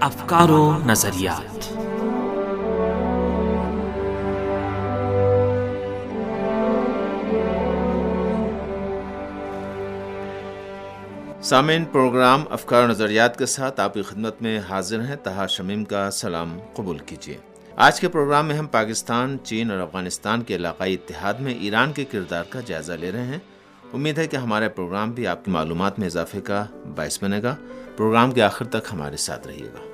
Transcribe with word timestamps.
افکار 0.00 0.48
و 0.48 0.78
نظریات۔ 0.86 1.64
سامعین، 11.44 11.84
پروگرام 11.84 12.44
افکار 12.50 12.82
و 12.82 12.86
نظریات 12.86 13.38
کے 13.38 13.46
ساتھ 13.46 13.80
آپ 13.80 13.94
کی 13.94 14.02
خدمت 14.02 14.42
میں 14.42 14.60
حاضر 14.68 15.00
ہیں۔ 15.00 15.16
تہا 15.16 15.46
شمیم 15.46 15.84
کا 15.84 16.10
سلام 16.10 16.58
قبول 16.74 16.98
کیجیے۔ 16.98 17.36
آج 17.76 18.00
کے 18.00 18.08
پروگرام 18.08 18.46
میں 18.46 18.54
ہم 18.54 18.66
پاکستان، 18.66 19.36
چین 19.42 19.70
اور 19.70 19.78
افغانستان 19.78 20.42
کے 20.42 20.56
علاقائی 20.56 20.94
اتحاد 20.94 21.34
میں 21.34 21.54
ایران 21.54 21.92
کے 21.92 22.04
کردار 22.04 22.44
کا 22.48 22.60
جائزہ 22.66 22.92
لے 22.92 23.12
رہے 23.12 23.24
ہیں۔ 23.24 23.38
امید 23.92 24.18
ہے 24.18 24.26
کہ 24.26 24.36
ہمارا 24.36 24.68
پروگرام 24.68 25.10
بھی 25.10 25.26
آپ 25.26 25.44
کی 25.44 25.50
معلومات 25.50 25.98
میں 25.98 26.06
اضافے 26.06 26.40
کا 26.40 26.64
باعث 26.96 27.22
بنے 27.22 27.42
گا۔ 27.42 27.56
پروگرام 27.96 28.30
کے 28.30 28.42
آخر 28.42 28.66
تک 28.66 28.88
ہمارے 28.92 29.16
ساتھ 29.16 29.46
رہیے 29.46 29.66
گا۔ 29.66 29.89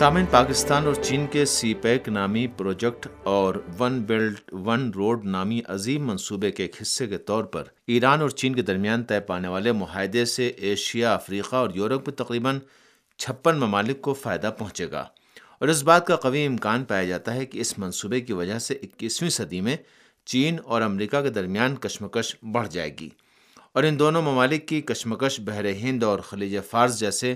سامعین، 0.00 0.26
پاکستان 0.30 0.86
اور 0.86 0.94
چین 0.94 1.26
کے 1.26 1.44
سی 1.44 1.74
پیک 1.74 2.08
نامی 2.08 2.46
پروجیکٹ 2.46 3.08
اور 3.22 3.54
ون 3.78 4.00
بیلٹ، 4.00 4.40
ون 4.52 4.90
روڈ 4.90 5.24
نامی 5.24 5.60
عظیم 5.68 6.06
منصوبے 6.06 6.50
کے 6.50 6.62
ایک 6.62 6.82
حصے 6.82 7.06
کے 7.06 7.18
طور 7.18 7.44
پر 7.44 7.64
ایران 7.86 8.20
اور 8.20 8.28
چین 8.28 8.54
کے 8.54 8.62
درمیان 8.62 9.04
طے 9.04 9.20
پانے 9.20 9.48
والے 9.48 9.72
معاہدے 9.72 10.24
سے 10.24 10.46
ایشیا، 10.46 11.14
افریقہ 11.14 11.56
اور 11.56 11.70
یورپ 11.74 12.08
میں 12.08 12.16
تقریباً 12.16 12.58
چھپن 13.18 13.56
ممالک 13.56 14.00
کو 14.00 14.14
فائدہ 14.14 14.50
پہنچے 14.58 14.90
گا۔ 14.90 15.00
اور 15.58 15.68
اس 15.68 15.82
بات 15.82 16.06
کا 16.06 16.16
قوی 16.16 16.46
امکان 16.46 16.84
پایا 16.84 17.04
جاتا 17.04 17.34
ہے 17.34 17.46
کہ 17.46 17.58
اس 17.58 17.78
منصوبے 17.78 18.20
کی 18.20 18.32
وجہ 18.32 18.58
سے 18.58 18.74
اکیسویں 18.74 19.30
صدی 19.30 19.60
میں 19.60 19.76
چین 20.24 20.56
اور 20.64 20.82
امریکہ 20.82 21.20
کے 21.20 21.30
درمیان 21.30 21.76
کشمکش 21.76 22.36
بڑھ 22.52 22.68
جائے 22.68 22.96
گی۔ 23.00 23.08
اور 23.72 23.84
ان 23.84 23.98
دونوں 23.98 24.22
ممالک 24.22 24.68
کی 24.68 24.80
کشمکش 24.80 25.40
بحر 25.40 25.64
ہند 25.64 26.02
اور 26.02 26.18
خلیج 26.18 26.56
فارس 26.70 27.00
جیسے 27.00 27.34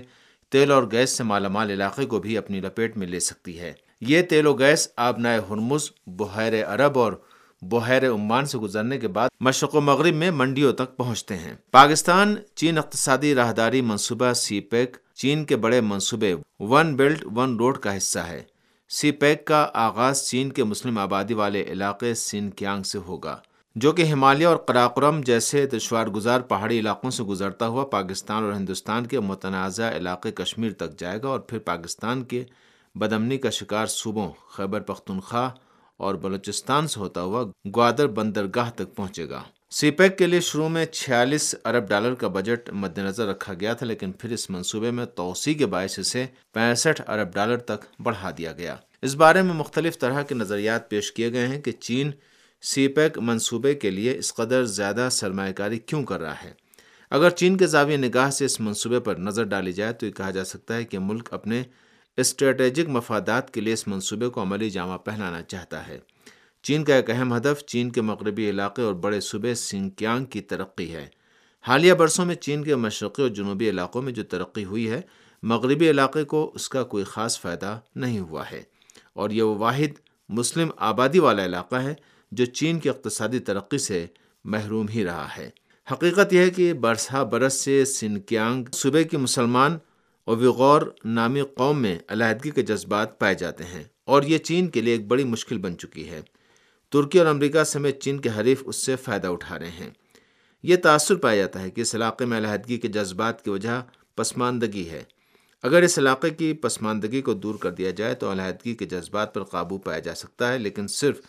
تیل 0.49 0.71
اور 0.71 0.83
گیس 0.91 1.09
سے 1.09 1.23
مالا 1.23 1.47
مال 1.47 1.71
علاقے 1.71 2.05
کو 2.05 2.19
بھی 2.19 2.37
اپنی 2.37 2.59
لپیٹ 2.59 2.97
میں 2.97 3.07
لے 3.07 3.19
سکتی 3.19 3.59
ہے۔ 3.59 3.73
یہ 4.01 4.21
تیل 4.21 4.47
و 4.47 4.53
گیس 4.53 4.89
آبنائے 4.97 5.39
ہرمز 5.49 5.91
بحیر 6.07 6.65
عرب 6.65 6.99
اور 6.99 7.13
بحیر 7.61 8.09
عمان 8.09 8.45
سے 8.45 8.57
گزرنے 8.57 8.97
کے 8.97 9.07
بعد 9.07 9.29
مشرق 9.39 9.75
و 9.75 9.81
مغرب 9.81 10.15
میں 10.15 10.31
منڈیوں 10.31 10.73
تک 10.73 10.97
پہنچتے 10.97 11.37
ہیں۔ 11.37 11.53
پاکستان، 11.71 12.35
چین 12.55 12.77
اقتصادی 12.77 13.35
راہداری 13.35 13.81
منصوبہ 13.81 14.33
سی 14.33 14.59
پیک 14.59 14.97
چین 15.13 15.45
کے 15.45 15.55
بڑے 15.55 15.81
منصوبے 15.81 16.35
ون 16.59 16.95
بیلٹ، 16.95 17.25
ون 17.35 17.57
روڈ 17.57 17.77
کا 17.77 17.97
حصہ 17.97 18.19
ہے۔ 18.19 18.43
سی 18.89 19.11
پیک 19.11 19.45
کا 19.45 19.69
آغاز 19.73 20.23
چین 20.23 20.51
کے 20.51 20.63
مسلم 20.63 20.97
آبادی 20.97 21.33
والے 21.33 21.63
علاقے 21.67 22.13
سین 22.13 22.49
کیانگ 22.49 22.83
سے 22.83 22.97
ہوگا۔ 22.97 23.37
جو 23.75 23.91
کہ 23.91 24.03
ہمالیہ 24.03 24.47
اور 24.47 24.57
قراقرم 24.57 25.19
جیسے 25.25 25.65
دشوار 25.67 26.07
گزار 26.07 26.41
پہاڑی 26.41 26.79
علاقوں 26.79 27.09
سے 27.11 27.23
گزرتا 27.23 27.67
ہوا 27.67 27.83
پاکستان 27.85 28.43
اور 28.43 28.53
ہندوستان 28.53 29.05
کے 29.05 29.19
متنازع 29.19 29.89
علاقے 29.95 30.31
کشمیر 30.31 30.71
تک 30.71 30.97
جائے 30.99 31.19
گا 31.23 31.27
اور 31.27 31.39
پھر 31.39 31.59
پاکستان 31.59 32.23
کے 32.23 32.43
بدمنی 32.95 33.37
کا 33.37 33.49
شکار 33.49 33.85
صوبوں، 33.85 34.29
خیبر 34.49 34.81
پختونخوا 34.81 35.49
اور 35.99 36.15
بلوچستان 36.15 36.87
سے 36.87 36.99
ہوتا 36.99 37.21
ہوا 37.21 37.43
گوادر 37.75 38.07
بندرگاہ 38.07 38.69
تک 38.75 38.95
پہنچے 38.95 39.29
گا۔ 39.29 39.41
سی 39.71 39.91
پیک 39.91 40.17
کے 40.17 40.27
لیے 40.27 40.39
شروع 40.41 40.67
میں 40.67 40.85
چھیالیس 40.85 41.53
ارب 41.65 41.89
ڈالر 41.89 42.13
کا 42.13 42.27
بجٹ 42.27 42.69
مد 42.73 42.97
نظر 42.97 43.27
رکھا 43.27 43.53
گیا 43.53 43.73
تھا، 43.73 43.85
لیکن 43.85 44.11
پھر 44.11 44.31
اس 44.31 44.49
منصوبے 44.49 44.91
میں 44.91 45.05
توسیع 45.15 45.53
کے 45.53 45.65
باعث 45.65 45.99
اسے 45.99 46.25
پینسٹھ 46.53 47.01
ارب 47.07 47.33
ڈالر 47.33 47.57
تک 47.69 47.85
بڑھا 48.01 48.31
دیا 48.37 48.51
گیا۔ 48.51 48.75
اس 49.01 49.15
بارے 49.15 49.41
میں 49.41 49.53
مختلف 49.53 49.99
طرح 49.99 50.21
کے 50.21 50.35
نظریات 50.35 50.89
پیش 50.89 51.11
کیے 51.11 51.31
گئے 51.33 51.47
ہیں 51.47 51.61
کہ 51.61 51.71
چین 51.71 52.11
سی 52.61 52.87
پیک 52.87 53.17
منصوبے 53.17 53.73
کے 53.73 53.89
لیے 53.89 54.17
اس 54.17 54.33
قدر 54.33 54.65
زیادہ 54.65 55.09
سرمایہ 55.11 55.53
کاری 55.53 55.79
کیوں 55.79 56.03
کر 56.03 56.19
رہا 56.19 56.43
ہے؟ 56.43 56.53
اگر 57.09 57.29
چین 57.29 57.57
کے 57.57 57.67
زاویہ 57.67 57.97
نگاہ 57.97 58.29
سے 58.29 58.45
اس 58.45 58.59
منصوبے 58.59 58.99
پر 58.99 59.15
نظر 59.15 59.43
ڈالی 59.43 59.73
جائے 59.73 59.93
تو 59.93 60.05
یہ 60.05 60.11
کہا 60.11 60.31
جا 60.31 60.45
سکتا 60.45 60.75
ہے 60.75 60.83
کہ 60.83 60.99
ملک 60.99 61.33
اپنے 61.33 61.63
اسٹریٹجک 62.17 62.89
مفادات 62.89 63.53
کے 63.53 63.61
لیے 63.61 63.73
اس 63.73 63.87
منصوبے 63.87 64.27
کو 64.29 64.41
عملی 64.41 64.69
جامہ 64.69 64.97
پہنانا 64.97 65.41
چاہتا 65.41 65.87
ہے۔ 65.87 65.99
چین 66.63 66.83
کا 66.83 66.95
ایک 66.95 67.09
اہم 67.09 67.37
ہدف 67.37 67.65
چین 67.65 67.89
کے 67.89 68.01
مغربی 68.01 68.49
علاقے 68.49 68.81
اور 68.81 68.93
بڑے 68.93 69.19
صوبے 69.21 69.55
سنکیانگ 69.55 70.25
کی 70.25 70.41
ترقی 70.41 70.93
ہے۔ 70.95 71.07
حالیہ 71.61 71.93
برسوں 71.93 72.25
میں 72.25 72.35
چین 72.35 72.63
کے 72.63 72.75
مشرقی 72.75 73.21
اور 73.21 73.29
جنوبی 73.29 73.69
علاقوں 73.69 74.01
میں 74.01 74.13
جو 74.13 74.23
ترقی 74.23 74.65
ہوئی 74.65 74.89
ہے، 74.89 75.01
مغربی 75.43 75.89
علاقے 75.89 76.23
کو 76.23 76.51
اس 76.55 76.69
کا 76.69 76.83
کوئی 76.83 77.03
خاص 77.03 77.41
فائدہ 77.41 77.79
نہیں 77.95 78.19
ہوا 78.19 78.43
ہے۔ 78.51 78.63
اور 79.13 79.29
یہ 79.29 79.41
وہ 79.41 79.55
واحد 79.55 79.99
مسلم 80.29 80.69
آبادی 80.77 81.19
والا 81.19 81.45
علاقہ 81.45 81.75
ہے 81.75 81.93
جو 82.31 82.45
چین 82.45 82.79
کی 82.79 82.89
اقتصادی 82.89 83.39
ترقی 83.39 83.77
سے 83.77 84.05
محروم 84.43 84.87
ہی 84.87 85.05
رہا 85.05 85.27
ہے۔ 85.37 85.49
حقیقت 85.91 86.33
یہ 86.33 86.39
ہے 86.39 86.49
کہ 86.49 86.73
برسا 86.73 87.23
برس 87.23 87.53
سے 87.53 87.85
سنکیانگ 87.85 88.65
صوبے 88.73 89.03
کی 89.03 89.17
مسلمان 89.17 89.77
اور 90.23 90.37
وغور 90.37 90.81
نامی 91.05 91.41
قوم 91.41 91.81
میں 91.81 91.99
علیحدگی 92.07 92.49
کے 92.49 92.61
جذبات 92.61 93.19
پائے 93.19 93.35
جاتے 93.35 93.63
ہیں 93.63 93.83
اور 94.05 94.23
یہ 94.23 94.37
چین 94.37 94.67
کے 94.67 94.81
لیے 94.81 94.93
ایک 94.93 95.07
بڑی 95.07 95.23
مشکل 95.23 95.57
بن 95.57 95.77
چکی 95.77 96.09
ہے۔ 96.09 96.21
ترکی 96.89 97.19
اور 97.19 97.27
امریکہ 97.27 97.63
سمیت 97.63 98.01
چین 98.01 98.19
کے 98.19 98.29
حریف 98.39 98.63
اس 98.65 98.75
سے 98.75 98.95
فائدہ 98.95 99.27
اٹھا 99.27 99.59
رہے 99.59 99.69
ہیں۔ 99.69 99.89
یہ 100.63 100.75
تاثر 100.75 101.15
پایا 101.15 101.37
جاتا 101.37 101.61
ہے 101.61 101.69
کہ 101.69 101.81
اس 101.81 101.95
علاقے 101.95 102.25
میں 102.25 102.37
علیحدگی 102.37 102.77
کے 102.77 102.87
جذبات 102.87 103.43
کی 103.43 103.49
وجہ 103.49 103.81
پسماندگی 104.15 104.89
ہے۔ 104.89 105.03
اگر 105.63 105.81
اس 105.81 105.99
علاقے 105.99 106.29
کی 106.29 106.53
پسماندگی 106.53 107.21
کو 107.21 107.33
دور 107.33 107.55
کر 107.55 107.71
دیا 107.71 107.91
جائے 107.91 108.13
تو 108.13 108.31
علیحدگی 108.31 108.75
کے 108.75 108.85
جذبات 108.85 109.33
پر 109.33 109.43
قابو 109.43 109.77
پایا 109.77 109.99
جا 109.99 110.15
سکتا 110.15 110.53
ہے، 110.53 110.57
لیکن 110.57 110.87
صرف 110.87 111.21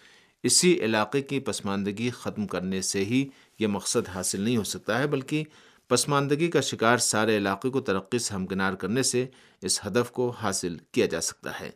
اسی 0.43 0.79
علاقے 0.81 1.21
کی 1.23 1.41
پسماندگی 1.41 2.11
ختم 2.11 2.47
کرنے 2.47 2.83
سے 2.83 3.05
ہی 3.05 3.29
یہ 3.59 3.67
مقصد 3.67 4.09
حاصل 4.15 4.41
نہیں 4.41 4.57
ہو 4.57 4.65
سکتا 4.65 4.99
ہے، 4.99 5.07
بلکہ 5.07 5.45
پسماندگی 5.89 6.49
کا 6.49 6.61
شکار 6.61 6.99
سارے 6.99 7.37
علاقے 7.37 7.71
کو 7.71 7.81
ترقی 7.81 8.19
سے 8.19 8.35
ہمکنار 8.35 8.73
کرنے 8.73 9.03
سے 9.03 9.27
اس 9.63 9.81
ہدف 9.87 10.11
کو 10.11 10.31
حاصل 10.31 10.77
کیا 10.93 11.07
جا 11.07 11.21
سکتا 11.21 11.61
ہے۔ 11.61 11.71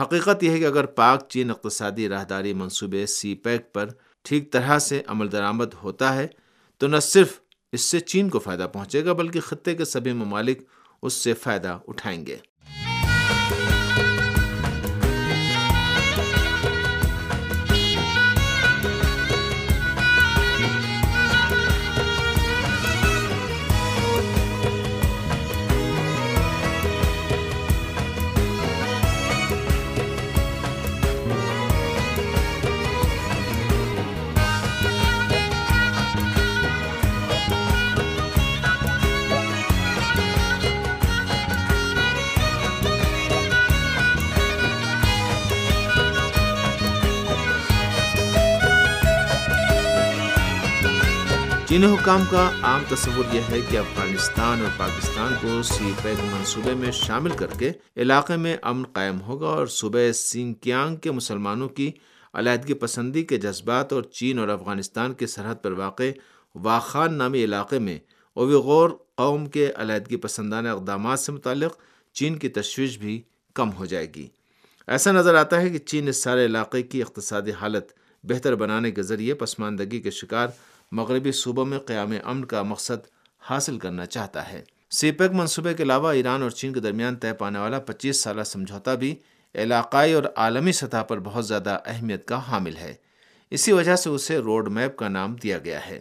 حقیقت 0.00 0.42
یہ 0.42 0.50
ہے 0.50 0.58
کہ 0.58 0.66
اگر 0.66 0.86
پاک 0.86 1.28
چین 1.28 1.50
اقتصادی 1.50 2.08
راہداری 2.08 2.52
منصوبے 2.52 3.06
سی 3.06 3.34
پیک 3.34 3.72
پر 3.72 3.88
ٹھیک 4.22 4.52
طرح 4.52 4.78
سے 4.78 5.02
عمل 5.06 5.32
درآمد 5.32 5.74
ہوتا 5.82 6.14
ہے، 6.14 6.26
تو 6.78 6.86
نہ 6.86 6.96
صرف 6.96 7.40
اس 7.72 7.80
سے 7.80 8.00
چین 8.00 8.28
کو 8.28 8.38
فائدہ 8.38 8.66
پہنچے 8.72 9.04
گا، 9.04 9.12
بلکہ 9.12 9.40
خطے 9.40 9.74
کے 9.74 9.84
سبھی 9.84 10.12
ممالک 10.12 10.62
اس 11.02 11.12
سے 11.12 11.34
فائدہ 11.34 11.78
اٹھائیں 11.88 12.26
گے۔ 12.26 12.36
چینی 51.68 51.86
حکام 51.86 52.22
کا 52.30 52.50
عام 52.62 52.82
تصور 52.88 53.34
یہ 53.34 53.40
ہے 53.50 53.60
کہ 53.60 53.76
افغانستان 53.76 54.60
اور 54.60 54.68
پاکستان 54.76 55.34
کو 55.40 55.62
سی 55.62 55.92
پیک 56.02 56.24
منصوبے 56.24 56.74
میں 56.74 56.90
شامل 56.90 57.30
کر 57.30 57.46
کے 57.58 57.72
علاقے 57.96 58.36
میں 58.36 58.56
امن 58.62 58.84
قائم 58.92 59.20
ہوگا 59.20 59.46
اور 59.46 59.66
صوبہ 59.66 60.12
سنکیانگ 60.12 60.96
کے 60.96 61.10
مسلمانوں 61.10 61.68
کی 61.68 61.92
علیحدگی 62.34 62.74
پسندی 62.74 63.22
کے 63.22 63.36
جذبات 63.36 63.92
اور 63.92 64.02
چین 64.02 64.38
اور 64.38 64.48
افغانستان 64.48 65.14
کی 65.14 65.26
سرحد 65.26 65.54
پر 65.62 65.72
واقع 65.72 66.02
واخان 66.54 67.14
نامی 67.14 67.44
علاقے 67.44 67.78
میں 67.78 67.98
اویغور 68.34 68.90
قوم 69.14 69.46
کے 69.46 69.72
علیحدگی 69.76 70.16
پسندانہ 70.16 70.68
اقدامات 70.68 71.20
سے 71.20 71.32
متعلق 71.32 71.76
چین 72.12 72.38
کی 72.38 72.48
تشویش 72.48 72.98
بھی 72.98 73.22
کم 73.54 73.72
ہو 73.72 73.86
جائے 73.86 74.06
گی۔ 74.14 74.26
ایسا 74.86 75.12
نظر 75.12 75.34
آتا 75.34 75.60
ہے 75.60 75.70
کہ 75.70 75.78
چین 75.78 76.08
اس 76.08 76.22
سارے 76.22 76.44
علاقے 76.44 76.82
کی 76.82 77.02
اقتصادی 77.02 77.50
حالت 77.50 77.84
بہتر 78.24 78.54
بنانے 78.54 78.90
کے 78.90 79.02
ذریعے 79.02 79.34
پسماندگی 79.34 80.00
کے 80.00 80.10
شکار 80.10 80.48
مغربی 80.92 81.32
صوبوں 81.32 81.66
میں 81.66 81.78
قیام 81.78 82.12
امن 82.24 82.44
کا 82.44 82.62
مقصد 82.62 83.06
حاصل 83.40 83.78
کرنا 83.78 84.06
چاہتا 84.06 84.52
ہے۔ 84.52 84.64
سی 84.90 85.12
پیک 85.12 85.30
منصوبے 85.30 85.74
کے 85.74 85.82
علاوہ 85.82 86.08
ایران 86.08 86.42
اور 86.42 86.50
چین 86.50 86.72
کے 86.72 86.80
درمیان 86.80 87.16
طے 87.16 87.32
پانے 87.32 87.58
والا 87.58 87.78
پچیس 87.78 88.22
سالہ 88.22 88.42
سمجھوتا 88.42 88.94
بھی 88.94 89.14
علاقائی 89.54 90.12
اور 90.12 90.22
عالمی 90.36 90.72
سطح 90.72 91.02
پر 91.02 91.18
بہت 91.18 91.46
زیادہ 91.46 91.78
اہمیت 91.86 92.24
کا 92.24 92.48
حامل 92.48 92.76
ہے۔ 92.76 92.94
اسی 93.50 93.72
وجہ 93.72 93.96
سے 93.96 94.10
اسے 94.10 94.38
روڈ 94.38 94.68
میپ 94.68 94.96
کا 94.96 95.08
نام 95.08 95.36
دیا 95.36 95.58
گیا 95.58 95.86
ہے۔ 95.86 96.00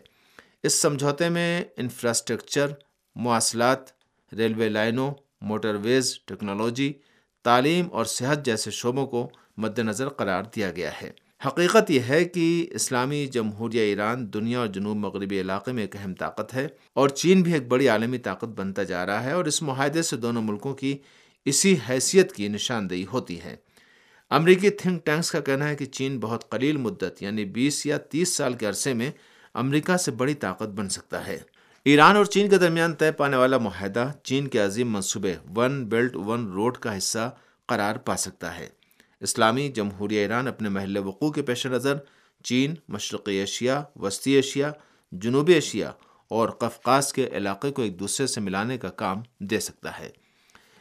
اس 0.63 0.81
سمجھوتے 0.81 1.29
میں 1.29 1.63
انفراسٹرکچر، 1.77 2.67
مواصلات، 3.15 3.79
ریلوے 4.33 4.69
لائنوں، 4.69 5.11
موٹر 5.41 5.75
ویز، 5.75 6.19
ٹیکنالوجی، 6.25 6.93
تعلیم 7.43 7.87
اور 7.91 8.05
صحت 8.05 8.45
جیسے 8.45 8.71
شعبوں 8.71 9.07
کو 9.07 9.29
مد 9.57 9.79
نظر 9.79 10.09
قرار 10.09 10.43
دیا 10.55 10.71
گیا 10.71 10.91
ہے۔ 11.01 11.11
حقیقت 11.41 11.91
یہ 11.91 11.99
ہے 11.99 12.25
کہ 12.25 12.67
اسلامی 12.71 13.27
جمہوریہ 13.27 13.81
ایران 13.81 14.33
دنیا 14.33 14.59
اور 14.59 14.67
جنوب 14.67 14.97
مغربی 14.97 15.41
علاقے 15.41 15.71
میں 15.71 15.83
ایک 15.83 15.95
اہم 15.95 16.13
طاقت 16.13 16.53
ہے 16.53 16.67
اور 16.93 17.09
چین 17.09 17.41
بھی 17.41 17.53
ایک 17.53 17.67
بڑی 17.67 17.87
عالمی 17.87 18.17
طاقت 18.17 18.45
بنتا 18.45 18.83
جا 18.83 19.05
رہا 19.05 19.23
ہے 19.23 19.31
اور 19.31 19.45
اس 19.45 19.61
معاہدے 19.61 20.01
سے 20.01 20.17
دونوں 20.17 20.41
ملکوں 20.41 20.73
کی 20.73 20.97
اسی 21.45 21.75
حیثیت 21.89 22.33
کی 22.33 22.47
نشاندہی 22.47 23.05
ہوتی 23.13 23.41
ہے۔ 23.41 23.55
امریکی 24.29 24.69
تھنک 24.69 25.05
ٹینکس 25.05 25.31
کا 25.31 25.39
کہنا 25.39 25.67
ہے 25.67 25.75
کہ 25.75 25.85
چین 25.85 26.19
بہت 26.19 26.49
قلیل 26.49 26.77
مدت 26.77 27.23
یعنی 27.23 27.45
بیس 27.45 27.85
یا 27.85 27.97
تیس 27.97 28.35
سال 28.35 28.53
کے 28.53 28.65
عرصے 28.65 28.93
میں 28.93 29.11
امریکہ 29.53 29.97
سے 29.97 30.11
بڑی 30.11 30.33
طاقت 30.33 30.67
بن 30.67 30.89
سکتا 30.89 31.27
ہے۔ 31.27 31.37
ایران 31.85 32.15
اور 32.15 32.25
چین 32.25 32.49
کے 32.49 32.57
درمیان 32.57 32.93
طے 32.93 33.11
پانے 33.11 33.37
والا 33.37 33.57
معاہدہ 33.57 34.11
چین 34.23 34.47
کے 34.47 34.59
عظیم 34.59 34.93
منصوبے 34.93 35.35
ون 35.55 35.85
بیلٹ 35.85 36.15
ون 36.15 36.51
روڈ 36.51 36.77
کا 36.77 36.97
حصہ 36.97 37.31
قرار 37.65 37.95
پا 37.95 38.17
سکتا 38.17 38.59
ہے۔ 38.59 38.69
اسلامی 39.25 39.69
جمہوریہ 39.69 40.19
ایران 40.19 40.47
اپنے 40.47 40.69
محل 40.69 40.97
وقوع 40.97 41.31
کے 41.31 41.41
پیش 41.41 41.65
نظر، 41.65 41.95
چین، 42.43 42.75
مشرقی 42.87 43.35
ایشیا، 43.35 43.83
وسطی 43.95 44.31
ایشیا، 44.31 44.71
جنوبی 45.11 45.53
ایشیا 45.53 45.91
اور 46.27 46.49
قفقاز 46.49 47.13
کے 47.13 47.29
علاقے 47.33 47.71
کو 47.71 47.81
ایک 47.81 47.99
دوسرے 47.99 48.27
سے 48.27 48.41
ملانے 48.41 48.77
کا 48.77 48.89
کام 48.89 49.21
دے 49.39 49.59
سکتا 49.59 49.99
ہے۔ 49.99 50.09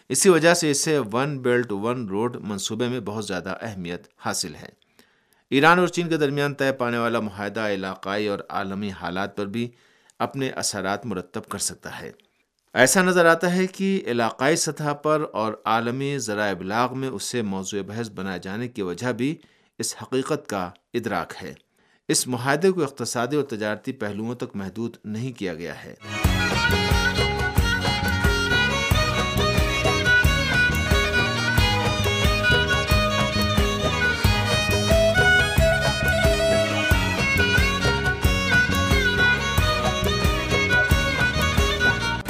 اسی 0.08 0.28
وجہ 0.28 0.54
سے 0.54 0.70
اسے 0.70 0.98
ون 1.12 1.38
بیلٹ 1.38 1.72
ون 1.72 2.06
روڈ 2.06 2.36
منصوبے 2.36 2.88
میں 2.88 3.00
بہت 3.00 3.26
زیادہ 3.26 3.56
اہمیت 3.60 4.06
حاصل 4.16 4.54
ہے۔ 4.54 4.68
ایران 5.50 5.78
اور 5.78 5.88
چین 5.88 6.08
کے 6.08 6.16
درمیان 6.16 6.54
طے 6.54 6.72
پانے 6.72 6.98
والا 6.98 7.20
معاہدہ 7.20 7.60
علاقائی 7.60 8.28
اور 8.28 8.38
عالمی 8.48 8.90
حالات 8.90 9.36
پر 9.36 9.46
بھی 9.46 9.70
اپنے 10.18 10.50
اثرات 10.50 11.06
مرتب 11.06 11.44
کر 11.44 11.58
سکتا 11.58 12.00
ہے۔ 12.00 12.12
ایسا 12.74 13.02
نظر 13.02 13.26
آتا 13.26 13.54
ہے 13.54 13.66
کہ 13.66 14.02
علاقائی 14.06 14.56
سطح 14.56 14.92
پر 14.92 15.26
اور 15.32 15.52
عالمی 15.64 16.18
ذرائع 16.18 16.50
ابلاغ 16.50 16.98
میں 16.98 17.08
اسے 17.08 17.42
موضوع 17.42 17.82
بحث 17.82 18.10
بنائے 18.10 18.38
جانے 18.42 18.68
کی 18.68 18.82
وجہ 18.82 19.12
بھی 19.12 19.36
اس 19.78 19.94
حقیقت 20.02 20.46
کا 20.46 20.70
ادراک 20.94 21.32
ہے۔ 21.42 21.54
اس 22.08 22.26
معاہدے 22.26 22.70
کو 22.70 22.82
اقتصادی 22.82 23.36
اور 23.36 23.44
تجارتی 23.44 23.92
پہلوؤں 23.92 24.34
تک 24.34 24.44
محدود 24.54 24.96
نہیں 25.04 25.32
کیا 25.32 25.54
گیا 25.54 25.74
ہے۔ 25.84 25.94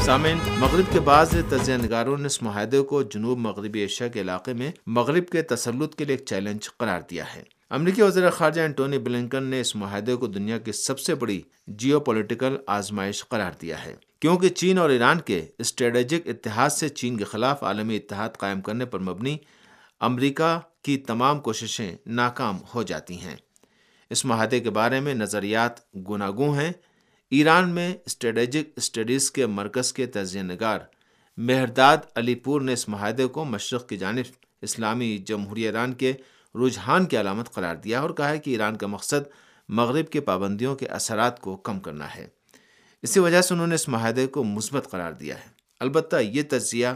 سامعین، 0.04 0.38
مغرب 0.58 0.92
کے 0.92 1.00
بعض 1.00 1.30
تجزیہ 1.48 1.74
نگاروں 1.74 2.16
نے 2.18 2.26
اس 2.26 2.42
معاہدے 2.42 2.80
کو 2.80 3.02
جنوب 3.02 3.38
مغربی 3.38 3.80
ایشیا 3.80 4.08
کے 4.08 4.20
علاقے 4.20 4.52
میں 4.52 4.70
مغرب 4.86 5.28
کے 5.28 5.42
تسلط 5.42 5.94
کے 5.94 6.04
لیے 6.04 6.16
ایک 6.16 6.26
چیلنج 6.26 6.68
قرار 6.76 7.00
دیا 7.10 7.24
ہے۔ 7.34 7.42
امریکی 7.70 8.02
وزیر 8.02 8.30
خارجہ 8.30 8.62
انٹونی 8.62 8.98
بلنکن 8.98 9.44
نے 9.44 9.60
اس 9.60 9.76
معاہدے 9.76 10.16
کو 10.16 10.26
دنیا 10.26 10.58
کی 10.58 10.72
سب 10.72 10.98
سے 10.98 11.14
بڑی 11.14 11.40
جیو 11.66 12.00
پولیٹیکل 12.00 12.56
آزمائش 12.66 13.24
قرار 13.28 13.52
دیا 13.62 13.84
ہے، 13.84 13.94
کیونکہ 14.20 14.48
چین 14.48 14.78
اور 14.78 14.90
ایران 14.90 15.20
کے 15.20 15.46
اسٹریٹجک 15.58 16.28
اتحاد 16.28 16.70
سے 16.70 16.88
چین 16.88 17.16
کے 17.16 17.24
خلاف 17.24 17.64
عالمی 17.64 17.96
اتحاد 17.96 18.38
قائم 18.38 18.60
کرنے 18.60 18.84
پر 18.84 18.98
مبنی 18.98 19.36
امریکہ 20.00 20.58
کی 20.82 20.96
تمام 20.96 21.40
کوششیں 21.40 21.96
ناکام 22.06 22.58
ہو 22.74 22.82
جاتی 22.82 23.20
ہیں۔ 23.20 23.36
اس 24.10 24.24
معاہدے 24.24 24.60
کے 24.60 24.70
بارے 24.70 25.00
میں 25.00 25.14
نظریات 25.14 25.94
گناگوں 25.94 26.54
ہیں۔ 26.56 26.72
ایران 27.36 27.70
میں 27.70 27.94
اسٹریٹجک 28.06 28.70
اسٹڈیز 28.76 29.30
کے 29.30 29.46
مرکز 29.46 29.92
کے 29.92 30.06
تجزیہ 30.06 30.42
نگار 30.42 30.78
مہرداد 31.36 31.96
علی 32.14 32.34
پور 32.34 32.60
نے 32.60 32.72
اس 32.72 32.88
معاہدے 32.88 33.26
کو 33.26 33.44
مشرق 33.44 33.88
کی 33.88 33.96
جانب 33.96 34.46
اسلامی 34.62 35.18
جمہوریہ 35.18 35.66
ایران 35.66 35.92
کے 35.92 36.12
رجحان 36.54 37.04
کی 37.04 37.20
علامت 37.20 37.50
قرار 37.50 37.76
دیا 37.76 38.00
اور 38.00 38.10
کہا 38.10 38.28
ہے 38.28 38.38
کہ 38.38 38.50
ایران 38.50 38.76
کا 38.76 38.86
مقصد 38.86 39.28
مغرب 39.68 40.10
کے 40.10 40.20
پابندیوں 40.20 40.76
کے 40.76 40.86
اثرات 40.86 41.40
کو 41.40 41.56
کم 41.56 41.80
کرنا 41.80 42.14
ہے۔ 42.14 42.26
اسی 43.02 43.20
وجہ 43.20 43.40
سے 43.40 43.54
انہوں 43.54 43.66
نے 43.66 43.74
اس 43.74 43.88
معاہدے 43.88 44.26
کو 44.26 44.44
مثبت 44.44 44.90
قرار 44.90 45.12
دیا 45.12 45.36
ہے۔ 45.36 45.48
البتہ 45.80 46.16
یہ 46.16 46.42
تجزیہ 46.48 46.86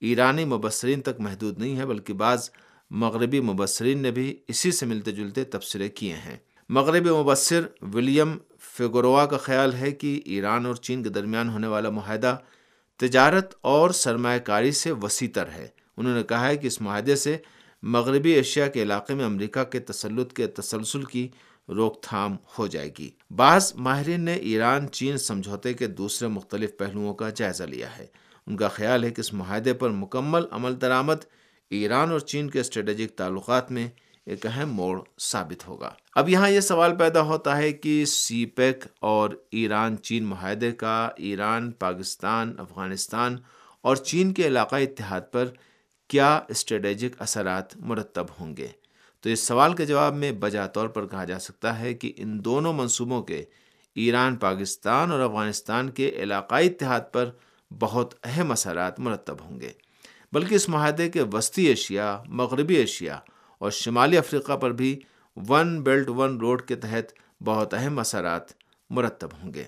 ایرانی 0.00 0.44
مبصرین 0.44 1.00
تک 1.00 1.20
محدود 1.20 1.58
نہیں 1.58 1.76
ہے، 1.76 1.86
بلکہ 1.86 2.12
بعض 2.12 2.50
مغربی 2.90 3.40
مبصرین 3.40 3.98
نے 3.98 4.10
بھی 4.10 4.36
اسی 4.48 4.70
سے 4.70 4.86
ملتے 4.86 5.12
جلتے 5.12 5.44
تبصرے 5.44 5.88
کیے 5.88 6.14
ہیں۔ 6.14 6.36
مغربی 6.68 7.10
مبصر 7.10 7.62
ولیم 7.94 8.38
فیگوروا 8.76 9.26
کا 9.26 9.36
خیال 9.36 9.74
ہے 9.74 9.92
کہ 9.92 10.20
ایران 10.24 10.66
اور 10.66 10.74
چین 10.74 11.02
کے 11.02 11.08
درمیان 11.08 11.48
ہونے 11.48 11.66
والا 11.66 11.90
معاہدہ 11.90 12.36
تجارت 12.96 13.54
اور 13.60 13.90
سرمایہ 13.90 14.38
کاری 14.38 14.72
سے 14.72 14.92
وسیع 14.92 15.28
تر 15.34 15.48
ہے۔ 15.48 15.68
انہوں 15.96 16.14
نے 16.14 16.22
کہا 16.22 16.48
ہے 16.48 16.56
کہ 16.56 16.66
اس 16.66 16.80
معاہدے 16.80 17.16
سے 17.16 17.36
مغربی 17.82 18.30
ایشیا 18.30 18.66
کے 18.66 18.82
علاقے 18.82 19.14
میں 19.14 19.24
امریکہ 19.24 19.64
کے 19.64 19.78
تسلط 19.78 20.32
کے 20.32 20.46
تسلسل 20.46 21.02
کی 21.02 21.28
روک 21.68 22.02
تھام 22.02 22.36
ہو 22.58 22.66
جائے 22.66 22.90
گی۔ 22.98 23.10
بعض 23.36 23.72
ماہرین 23.76 24.20
نے 24.20 24.34
ایران، 24.34 24.88
چین 24.88 25.18
سمجھوتے 25.18 25.74
کے 25.74 25.86
دوسرے 25.86 26.28
مختلف 26.28 26.76
پہلوؤں 26.78 27.14
کا 27.14 27.30
جائزہ 27.30 27.64
لیا 27.64 27.98
ہے۔ 27.98 28.06
ان 28.46 28.56
کا 28.56 28.68
خیال 28.68 29.04
ہے 29.04 29.10
کہ 29.10 29.20
اس 29.20 29.32
معاہدے 29.32 29.72
پر 29.72 29.90
مکمل 29.90 30.42
عمل 30.50 30.80
درآمد 30.80 31.24
ایران 31.70 32.10
اور 32.10 32.20
چین 32.20 32.50
کے 32.50 32.60
اسٹریٹجک 32.60 33.18
تعلقات 33.18 33.72
میں 33.72 33.88
ایک 34.26 34.46
اہم 34.46 34.72
موڑ 34.72 35.00
ثابت 35.20 35.68
ہوگا۔ 35.68 35.90
اب 36.14 36.28
یہاں 36.28 36.50
یہ 36.50 36.60
سوال 36.60 36.96
پیدا 36.96 37.22
ہوتا 37.22 37.56
ہے 37.56 37.72
کہ 37.72 38.04
سی 38.04 38.46
پیک 38.46 38.84
اور 39.00 39.30
ایران، 39.50 39.96
چین 39.96 40.24
معاہدے 40.24 40.72
کا 40.72 41.08
ایران، 41.16 41.70
پاکستان، 41.70 42.54
افغانستان 42.58 43.36
اور 43.82 43.96
چین 43.96 44.32
کے 44.32 44.46
علاقائی 44.46 44.84
اتحاد 44.84 45.20
پر 45.32 45.48
کیا 46.08 46.40
اسٹریٹجک 46.48 47.22
اثرات 47.22 47.76
مرتب 47.76 48.26
ہوں 48.40 48.56
گے؟ 48.56 48.68
تو 49.20 49.28
اس 49.28 49.40
سوال 49.40 49.74
کے 49.74 49.86
جواب 49.86 50.14
میں 50.14 50.32
بجا 50.32 50.66
طور 50.66 50.88
پر 50.88 51.06
کہا 51.06 51.24
جا 51.24 51.38
سکتا 51.38 51.78
ہے 51.78 51.94
کہ 51.94 52.12
ان 52.16 52.44
دونوں 52.44 52.72
منصوبوں 52.72 53.22
کے 53.22 53.44
ایران، 53.94 54.36
پاکستان 54.36 55.12
اور 55.12 55.20
افغانستان 55.20 55.90
کے 55.90 56.08
علاقائی 56.08 56.68
اتحاد 56.68 57.00
پر 57.12 57.30
بہت 57.78 58.14
اہم 58.24 58.52
اثرات 58.52 59.00
مرتب 59.00 59.36
ہوں 59.40 59.60
گے۔ 59.60 59.70
بلکہ 60.32 60.54
اس 60.54 60.68
معاہدے 60.68 61.08
کے 61.08 61.22
وسطی 61.22 61.66
ایشیا، 61.66 62.22
مغربی 62.26 62.74
ایشیا 62.74 63.18
اور 63.62 63.70
شمالی 63.70 64.18
افریقہ 64.18 64.56
پر 64.56 64.72
بھی 64.72 65.00
ون 65.48 65.82
بیلٹ 65.82 66.08
ون 66.08 66.38
روڈ 66.38 66.62
کے 66.62 66.76
تحت 66.76 67.12
بہت 67.42 67.74
اہم 67.74 67.98
اثرات 67.98 68.42
مرتب 68.90 69.28
ہوں 69.42 69.54
گے۔ 69.54 69.64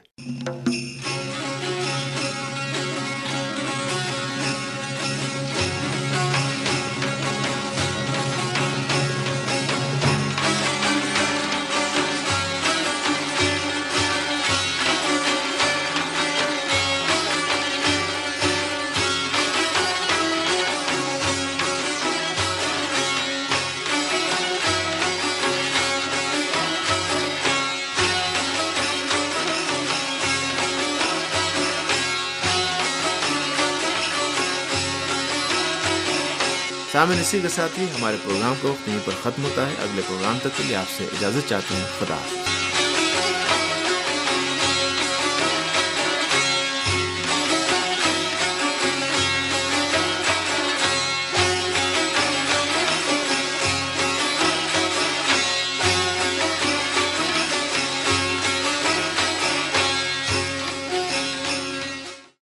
سامن 36.94 37.20
اسی 37.20 37.40
کے 37.42 37.48
ساتھ 37.48 37.78
ہی 37.80 37.84
ہمارے 37.84 38.16
پروگرام 38.24 38.54
کو 38.60 38.68
وقت 38.68 38.88
یہیں 38.88 38.98
پر 39.04 39.12
ختم 39.22 39.44
ہوتا 39.44 39.68
ہے۔ 39.68 39.74
اگلے 39.82 40.02
پروگرام 40.06 40.38
تک 40.38 40.48
کے 40.56 40.64
لیے 40.64 40.76
آپ 40.76 40.90
سے 40.96 41.04
اجازت 41.04 41.48
چاہتے 41.48 41.74
ہیں 41.74 41.84
خدا 41.98 42.16